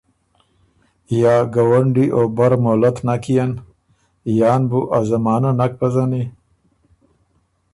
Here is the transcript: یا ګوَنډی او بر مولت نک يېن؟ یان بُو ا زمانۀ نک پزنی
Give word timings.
یا 1.21 1.35
ګوَنډی 1.53 2.05
او 2.15 2.23
بر 2.37 2.53
مولت 2.63 2.97
نک 3.07 3.25
يېن؟ 3.33 3.51
یان 4.39 4.61
بُو 4.69 4.81
ا 4.97 4.99
زمانۀ 5.09 5.51
نک 5.59 5.71
پزنی 5.79 6.23